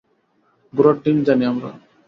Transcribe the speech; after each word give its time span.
ঘোড়ার 0.73 0.95
ডিম 1.03 1.17
জানি 1.27 1.43
আমরা। 1.45 1.69